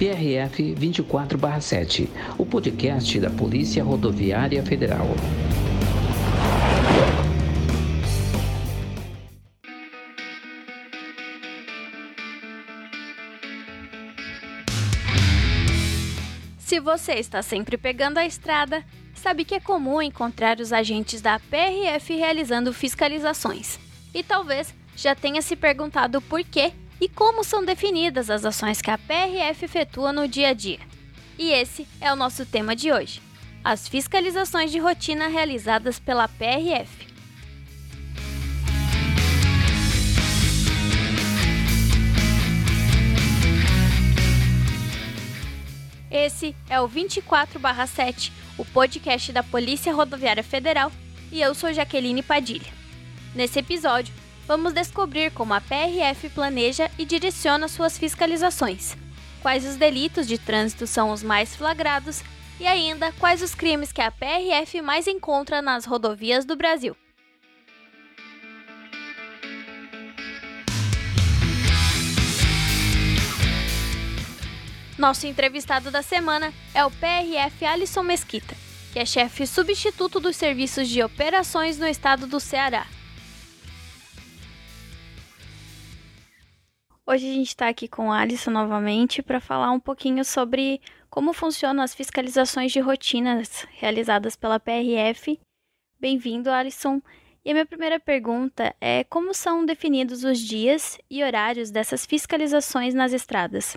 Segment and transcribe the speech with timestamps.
[0.00, 5.06] PRF 24/7, o podcast da Polícia Rodoviária Federal.
[16.58, 18.82] Se você está sempre pegando a estrada,
[19.14, 23.78] sabe que é comum encontrar os agentes da PRF realizando fiscalizações.
[24.14, 28.90] E talvez já tenha se perguntado por que e como são definidas as ações que
[28.90, 30.78] a PRF efetua no dia a dia.
[31.38, 33.22] E esse é o nosso tema de hoje:
[33.64, 37.08] as fiscalizações de rotina realizadas pela PRF.
[46.10, 50.92] Esse é o 24/7, o podcast da Polícia Rodoviária Federal,
[51.30, 52.70] e eu sou Jaqueline Padilha.
[53.32, 54.12] Nesse episódio,
[54.50, 58.96] vamos descobrir como a PRF planeja e direciona suas fiscalizações,
[59.40, 62.20] quais os delitos de trânsito são os mais flagrados
[62.58, 66.96] e ainda quais os crimes que a PRF mais encontra nas rodovias do Brasil.
[74.98, 78.56] Nosso entrevistado da semana é o PRF Alisson Mesquita,
[78.92, 82.84] que é chefe substituto dos serviços de operações no estado do Ceará.
[87.06, 91.32] Hoje a gente está aqui com a Alisson novamente para falar um pouquinho sobre como
[91.32, 95.40] funcionam as fiscalizações de rotinas realizadas pela PRF.
[95.98, 97.00] Bem-vindo, Alisson.
[97.44, 102.94] E a minha primeira pergunta é como são definidos os dias e horários dessas fiscalizações
[102.94, 103.76] nas estradas?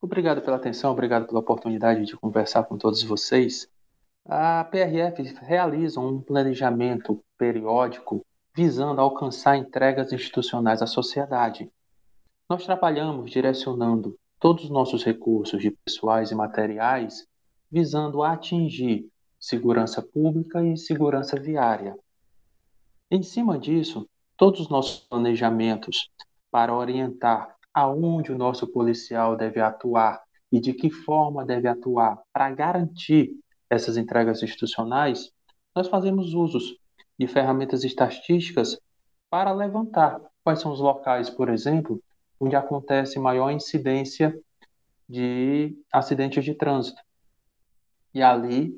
[0.00, 3.68] Obrigado pela atenção, obrigado pela oportunidade de conversar com todos vocês.
[4.26, 11.70] A PRF realiza um planejamento periódico visando alcançar entregas institucionais à sociedade.
[12.48, 17.26] Nós trabalhamos direcionando todos os nossos recursos de pessoais e materiais
[17.70, 19.08] visando atingir
[19.40, 21.96] segurança pública e segurança viária.
[23.10, 24.06] Em cima disso,
[24.36, 26.10] todos os nossos planejamentos
[26.50, 30.22] para orientar aonde o nosso policial deve atuar
[30.52, 33.32] e de que forma deve atuar para garantir
[33.70, 35.32] essas entregas institucionais,
[35.74, 36.76] nós fazemos usos
[37.18, 38.78] de ferramentas estatísticas
[39.30, 42.00] para levantar quais são os locais, por exemplo,
[42.38, 44.36] onde acontece maior incidência
[45.08, 47.00] de acidentes de trânsito.
[48.12, 48.74] E ali,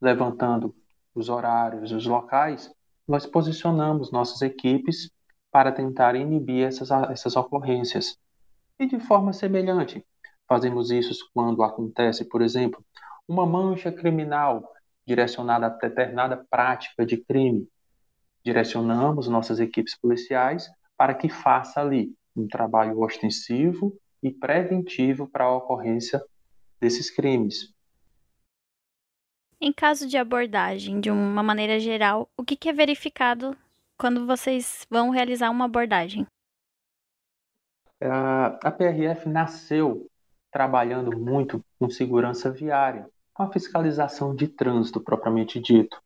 [0.00, 0.74] levantando
[1.14, 2.70] os horários, os locais,
[3.06, 5.10] nós posicionamos nossas equipes
[5.50, 8.18] para tentar inibir essas, essas ocorrências.
[8.78, 10.04] E de forma semelhante,
[10.48, 12.84] fazemos isso quando acontece, por exemplo,
[13.26, 14.72] uma mancha criminal
[15.06, 17.68] direcionada a determinada prática de crime.
[18.44, 25.56] Direcionamos nossas equipes policiais para que faça ali um trabalho ostensivo e preventivo para a
[25.56, 26.22] ocorrência
[26.80, 27.72] desses crimes.
[29.60, 33.56] Em caso de abordagem, de uma maneira geral, o que é verificado
[33.96, 36.26] quando vocês vão realizar uma abordagem?
[38.00, 40.10] A PRF nasceu
[40.50, 46.02] trabalhando muito com segurança viária, com a fiscalização de trânsito propriamente dito.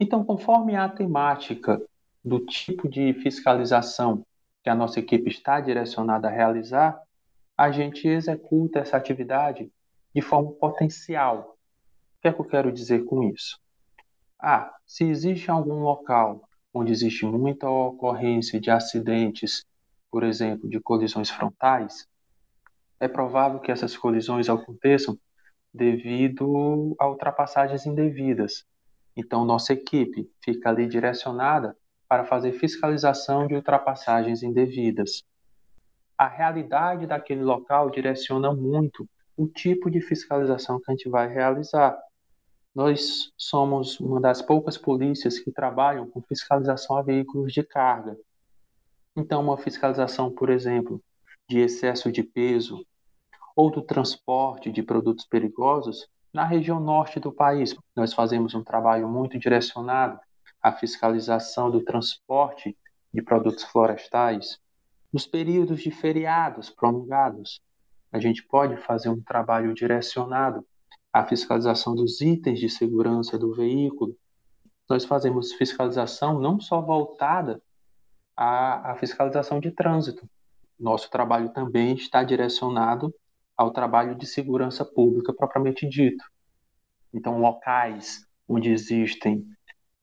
[0.00, 1.80] Então, conforme a temática
[2.24, 4.24] do tipo de fiscalização
[4.66, 7.00] que a nossa equipe está direcionada a realizar,
[7.56, 9.70] a gente executa essa atividade
[10.12, 11.56] de forma potencial.
[12.16, 13.60] O que é que eu quero dizer com isso?
[14.36, 19.64] Ah, se existe algum local onde existe muita ocorrência de acidentes,
[20.10, 22.08] por exemplo, de colisões frontais,
[22.98, 25.16] é provável que essas colisões aconteçam
[25.72, 28.66] devido a ultrapassagens indevidas.
[29.16, 31.76] Então, nossa equipe fica ali direcionada
[32.08, 35.24] para fazer fiscalização de ultrapassagens indevidas.
[36.16, 41.98] A realidade daquele local direciona muito o tipo de fiscalização que a gente vai realizar.
[42.74, 48.16] Nós somos uma das poucas polícias que trabalham com fiscalização a veículos de carga.
[49.14, 51.02] Então, uma fiscalização, por exemplo,
[51.48, 52.86] de excesso de peso
[53.54, 57.74] ou do transporte de produtos perigosos na região norte do país.
[57.94, 60.20] Nós fazemos um trabalho muito direcionado
[60.66, 62.76] a fiscalização do transporte
[63.14, 64.58] de produtos florestais.
[65.12, 67.60] Nos períodos de feriados prolongados,
[68.10, 70.66] a gente pode fazer um trabalho direcionado
[71.12, 74.16] à fiscalização dos itens de segurança do veículo.
[74.90, 77.62] Nós fazemos fiscalização não só voltada
[78.36, 80.28] à, à fiscalização de trânsito.
[80.76, 83.14] Nosso trabalho também está direcionado
[83.56, 86.24] ao trabalho de segurança pública propriamente dito.
[87.14, 89.46] Então, locais onde existem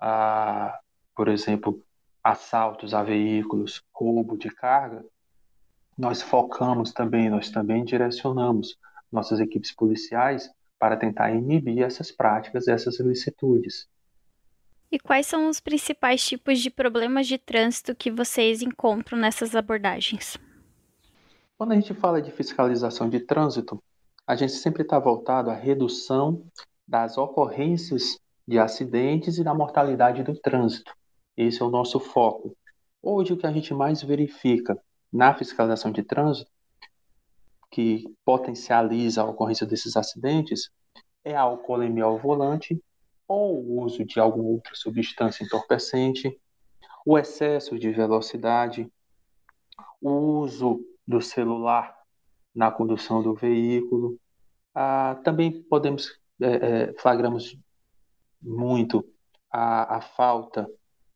[0.06, 0.78] a,
[1.16, 1.82] por exemplo,
[2.22, 5.06] assaltos a veículos, roubo de carga,
[5.98, 8.78] nós focamos também, nós também direcionamos
[9.10, 13.88] nossas equipes policiais para tentar inibir essas práticas, essas ilicitudes.
[14.92, 20.38] E quais são os principais tipos de problemas de trânsito que vocês encontram nessas abordagens?
[21.58, 23.82] Quando a gente fala de fiscalização de trânsito,
[24.28, 26.44] a gente sempre está voltado à redução
[26.86, 30.94] das ocorrências de acidentes e da mortalidade do trânsito.
[31.36, 32.56] Esse é o nosso foco.
[33.02, 34.78] Hoje, o que a gente mais verifica
[35.12, 36.50] na fiscalização de trânsito,
[37.72, 40.70] que potencializa a ocorrência desses acidentes,
[41.24, 42.82] é a alcoolemia ao volante
[43.28, 46.40] ou o uso de alguma outra substância entorpecente,
[47.06, 48.92] o excesso de velocidade,
[50.02, 51.96] o uso do celular
[52.54, 54.20] na condução do veículo.
[54.76, 57.58] Ah, também podemos é, é, flagramos
[58.44, 59.06] muito
[59.52, 60.68] a, a falta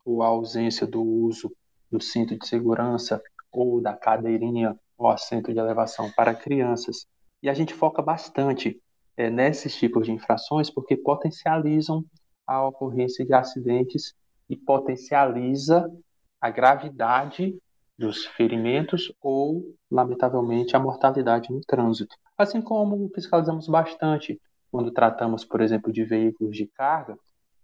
[0.06, 1.52] ou a ausência do uso
[1.92, 3.22] do cinto de segurança
[3.52, 7.06] ou da cadeirinha ou assento de elevação para crianças.
[7.42, 8.82] E a gente foca bastante
[9.16, 12.04] é, nesses tipos de infrações porque potencializam
[12.46, 14.14] a ocorrência de acidentes
[14.50, 15.92] e potencializa
[16.40, 17.58] a gravidade
[17.98, 22.16] dos ferimentos ou, lamentavelmente, a mortalidade no trânsito.
[22.38, 24.40] Assim como fiscalizamos bastante
[24.78, 27.18] quando tratamos, por exemplo, de veículos de carga,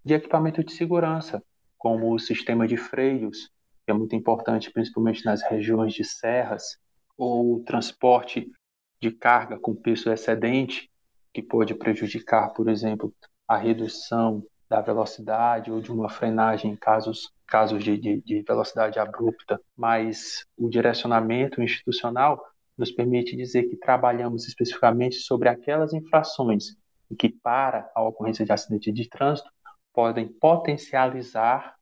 [0.04, 1.44] de equipamento de segurança,
[1.78, 3.52] como o sistema de freios,
[3.86, 6.80] que é muito importante principalmente nas regiões de serras,
[7.16, 8.52] ou o transporte
[9.00, 10.90] de carga com peso excedente,
[11.32, 13.14] que pode prejudicar, por exemplo,
[13.48, 18.98] a redução da velocidade ou de uma frenagem em casos, casos de, de, de velocidade
[18.98, 22.44] abrupta, mas o direcionamento institucional
[22.76, 26.76] nos permite dizer que trabalhamos especificamente sobre aquelas infrações
[27.16, 29.50] que, para a ocorrência de acidente de trânsito,
[29.94, 31.76] podem potencializar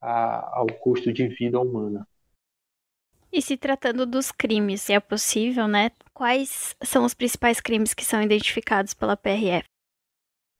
[0.00, 2.06] a, ao custo de vida humana.
[3.32, 5.90] E se tratando dos crimes, se é possível, né?
[6.14, 9.64] Quais são os principais crimes que são identificados pela PRF?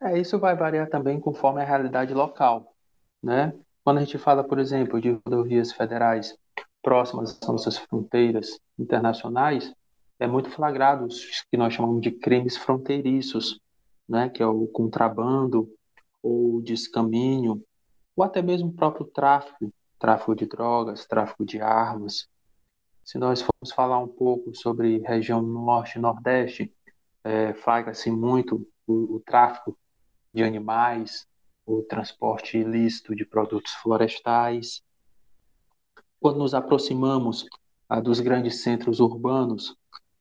[0.02, 2.75] É, isso vai variar também conforme a realidade local,
[3.23, 3.55] né?
[3.82, 6.37] Quando a gente fala, por exemplo, de rodovias federais
[6.82, 9.73] próximas às nossas fronteiras internacionais,
[10.19, 13.61] é muito flagrado os que nós chamamos de crimes fronteiriços,
[14.08, 15.69] né, que é o contrabando
[16.23, 17.62] ou descaminho,
[18.14, 22.29] ou até mesmo o próprio tráfico, tráfico de drogas, tráfico de armas.
[23.05, 26.73] Se nós formos falar um pouco sobre região norte e nordeste,
[27.23, 29.76] é, flagra-se muito o, o tráfico
[30.32, 31.26] de animais,
[31.64, 34.82] o transporte ilícito de produtos florestais.
[36.20, 37.47] Quando nos aproximamos
[37.88, 39.76] ah, dos grandes centros urbanos,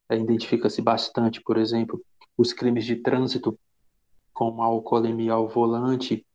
[0.09, 2.01] é, identifica-se bastante, por exemplo,
[2.37, 3.57] os crimes de trânsito
[4.35, 6.25] como a alcoolemia ao volante,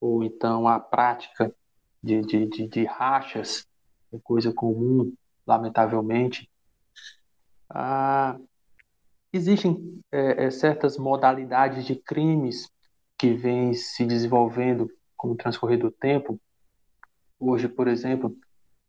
[0.00, 1.54] ou então a prática
[2.02, 3.68] de, de, de, de rachas,
[4.10, 5.12] é coisa comum,
[5.46, 6.50] lamentavelmente.
[7.68, 8.38] Ah,
[9.30, 12.70] existem é, é, certas modalidades de crimes
[13.18, 16.40] que vêm se desenvolvendo com o transcorrer do tempo.
[17.38, 18.34] Hoje, por exemplo,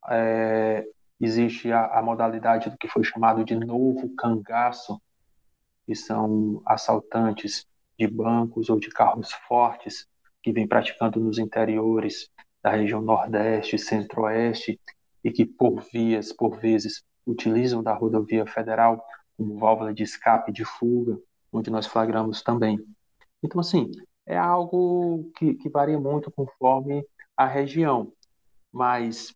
[0.10, 0.88] é,
[1.20, 5.00] existe a, a, modalidade do que foi chamado de novo cangaço,
[5.86, 7.68] que são assaltantes
[8.02, 10.08] de bancos ou de carros fortes
[10.42, 12.32] que vem praticando nos interiores
[12.64, 14.82] da região Nordeste, Centro-Oeste
[15.24, 19.06] e que por vias, por vezes, utilizam da rodovia federal
[19.38, 21.20] como válvula de escape de fuga,
[21.54, 22.80] onde nós flagramos também.
[23.44, 23.92] Então, assim,
[24.26, 27.06] é algo que, que varia muito conforme
[27.38, 28.12] a região,
[28.74, 29.32] mas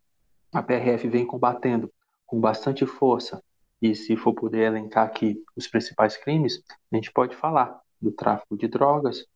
[0.52, 1.88] a PRF vem combatendo
[2.26, 3.40] com bastante força.
[3.80, 8.56] E se for poder elencar aqui os principais crimes, a gente pode falar do tráfico
[8.56, 9.26] de drogas,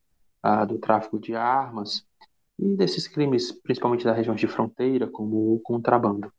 [0.42, 2.06] ah, do tráfico de armas
[2.58, 6.32] e desses crimes, principalmente da região de fronteira, como o contrabando.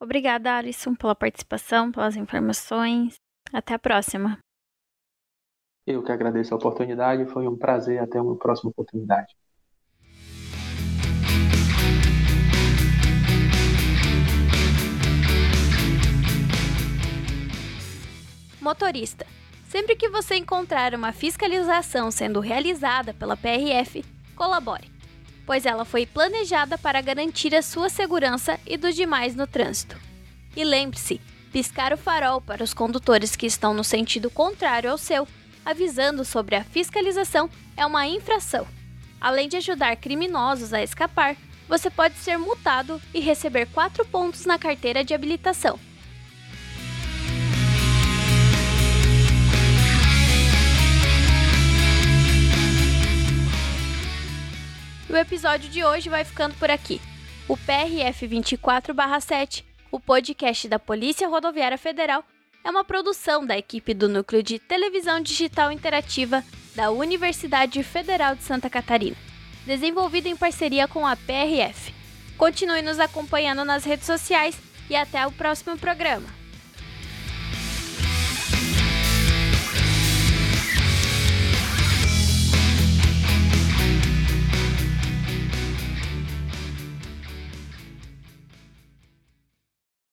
[0.00, 3.16] Obrigada, Alisson, pela participação, pelas informações.
[3.52, 4.38] Até a próxima.
[5.86, 7.98] Eu que agradeço a oportunidade, foi um prazer.
[7.98, 9.34] Até uma próxima oportunidade.
[18.60, 19.26] Motorista
[19.70, 24.90] Sempre que você encontrar uma fiscalização sendo realizada pela PRF, colabore,
[25.46, 29.96] pois ela foi planejada para garantir a sua segurança e dos demais no trânsito.
[30.56, 31.20] E lembre-se,
[31.52, 35.28] piscar o farol para os condutores que estão no sentido contrário ao seu,
[35.64, 38.66] avisando sobre a fiscalização, é uma infração.
[39.20, 41.36] Além de ajudar criminosos a escapar,
[41.68, 45.78] você pode ser multado e receber 4 pontos na carteira de habilitação.
[55.20, 57.00] Episódio de hoje vai ficando por aqui.
[57.48, 62.24] O PRF 24/7, o podcast da Polícia Rodoviária Federal,
[62.64, 68.42] é uma produção da equipe do Núcleo de Televisão Digital Interativa da Universidade Federal de
[68.42, 69.16] Santa Catarina,
[69.66, 71.94] desenvolvido em parceria com a PRF.
[72.36, 74.56] Continue nos acompanhando nas redes sociais
[74.88, 76.39] e até o próximo programa.